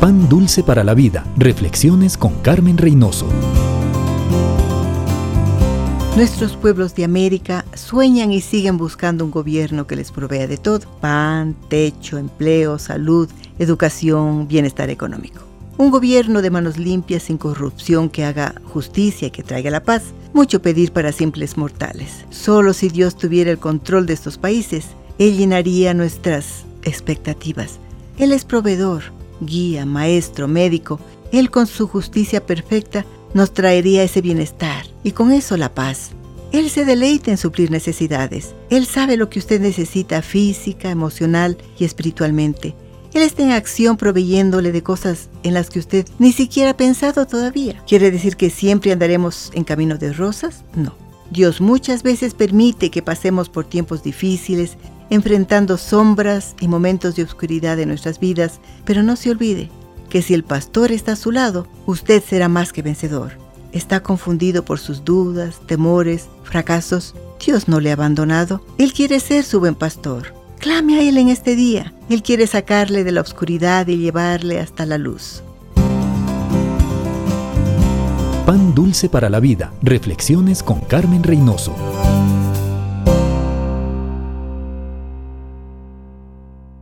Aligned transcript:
Pan 0.00 0.28
Dulce 0.28 0.62
para 0.62 0.84
la 0.84 0.94
Vida. 0.94 1.26
Reflexiones 1.36 2.16
con 2.16 2.34
Carmen 2.34 2.78
Reynoso. 2.78 3.26
Nuestros 6.14 6.54
pueblos 6.54 6.94
de 6.94 7.02
América 7.02 7.64
sueñan 7.74 8.30
y 8.30 8.40
siguen 8.40 8.78
buscando 8.78 9.24
un 9.24 9.32
gobierno 9.32 9.88
que 9.88 9.96
les 9.96 10.12
provea 10.12 10.46
de 10.46 10.56
todo. 10.56 10.88
Pan, 11.00 11.56
techo, 11.68 12.16
empleo, 12.16 12.78
salud, 12.78 13.28
educación, 13.58 14.46
bienestar 14.46 14.88
económico. 14.88 15.40
Un 15.78 15.90
gobierno 15.90 16.42
de 16.42 16.50
manos 16.50 16.78
limpias, 16.78 17.24
sin 17.24 17.36
corrupción, 17.36 18.08
que 18.08 18.24
haga 18.24 18.54
justicia 18.72 19.26
y 19.26 19.30
que 19.32 19.42
traiga 19.42 19.72
la 19.72 19.82
paz. 19.82 20.04
Mucho 20.32 20.62
pedir 20.62 20.92
para 20.92 21.10
simples 21.10 21.56
mortales. 21.56 22.24
Solo 22.30 22.72
si 22.72 22.88
Dios 22.88 23.16
tuviera 23.16 23.50
el 23.50 23.58
control 23.58 24.06
de 24.06 24.12
estos 24.12 24.38
países, 24.38 24.90
Él 25.18 25.36
llenaría 25.36 25.92
nuestras 25.92 26.66
expectativas. 26.84 27.80
Él 28.16 28.30
es 28.30 28.44
proveedor 28.44 29.18
guía, 29.40 29.86
maestro, 29.86 30.48
médico, 30.48 31.00
Él 31.32 31.50
con 31.50 31.66
su 31.66 31.86
justicia 31.86 32.44
perfecta 32.44 33.04
nos 33.34 33.52
traería 33.52 34.02
ese 34.02 34.20
bienestar 34.20 34.86
y 35.02 35.12
con 35.12 35.32
eso 35.32 35.56
la 35.56 35.74
paz. 35.74 36.10
Él 36.50 36.70
se 36.70 36.84
deleita 36.84 37.30
en 37.30 37.36
suplir 37.36 37.70
necesidades. 37.70 38.54
Él 38.70 38.86
sabe 38.86 39.16
lo 39.16 39.28
que 39.28 39.38
usted 39.38 39.60
necesita 39.60 40.22
física, 40.22 40.90
emocional 40.90 41.58
y 41.78 41.84
espiritualmente. 41.84 42.74
Él 43.12 43.22
está 43.22 43.42
en 43.42 43.52
acción 43.52 43.96
proveyéndole 43.96 44.72
de 44.72 44.82
cosas 44.82 45.28
en 45.42 45.54
las 45.54 45.70
que 45.70 45.78
usted 45.78 46.06
ni 46.18 46.32
siquiera 46.32 46.70
ha 46.70 46.76
pensado 46.76 47.26
todavía. 47.26 47.82
¿Quiere 47.86 48.10
decir 48.10 48.36
que 48.36 48.50
siempre 48.50 48.92
andaremos 48.92 49.50
en 49.54 49.64
camino 49.64 49.96
de 49.98 50.12
rosas? 50.12 50.64
No. 50.74 50.94
Dios 51.30 51.60
muchas 51.60 52.02
veces 52.02 52.32
permite 52.32 52.90
que 52.90 53.02
pasemos 53.02 53.50
por 53.50 53.66
tiempos 53.66 54.02
difíciles 54.02 54.78
enfrentando 55.10 55.76
sombras 55.76 56.54
y 56.60 56.68
momentos 56.68 57.16
de 57.16 57.22
oscuridad 57.22 57.78
en 57.78 57.88
nuestras 57.88 58.20
vidas, 58.20 58.60
pero 58.84 59.02
no 59.02 59.16
se 59.16 59.30
olvide 59.30 59.70
que 60.08 60.22
si 60.22 60.34
el 60.34 60.44
pastor 60.44 60.92
está 60.92 61.12
a 61.12 61.16
su 61.16 61.30
lado, 61.32 61.66
usted 61.86 62.22
será 62.22 62.48
más 62.48 62.72
que 62.72 62.82
vencedor. 62.82 63.32
Está 63.72 64.02
confundido 64.02 64.64
por 64.64 64.78
sus 64.78 65.04
dudas, 65.04 65.60
temores, 65.66 66.28
fracasos. 66.42 67.14
Dios 67.44 67.68
no 67.68 67.80
le 67.80 67.90
ha 67.90 67.94
abandonado. 67.94 68.62
Él 68.78 68.92
quiere 68.92 69.20
ser 69.20 69.44
su 69.44 69.60
buen 69.60 69.74
pastor. 69.74 70.34
Clame 70.58 70.98
a 70.98 71.02
Él 71.02 71.18
en 71.18 71.28
este 71.28 71.54
día. 71.54 71.92
Él 72.08 72.22
quiere 72.22 72.46
sacarle 72.46 73.04
de 73.04 73.12
la 73.12 73.20
oscuridad 73.20 73.86
y 73.86 73.98
llevarle 73.98 74.58
hasta 74.58 74.86
la 74.86 74.98
luz. 74.98 75.42
Pan 78.46 78.74
dulce 78.74 79.10
para 79.10 79.28
la 79.28 79.40
vida. 79.40 79.72
Reflexiones 79.82 80.62
con 80.62 80.80
Carmen 80.80 81.22
Reynoso. 81.22 81.74